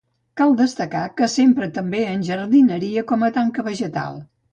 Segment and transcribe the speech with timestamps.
[0.39, 4.19] Cal destacar que s'empra també en jardineria com a tanca vegetal.